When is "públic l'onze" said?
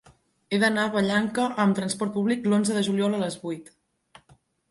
2.17-2.77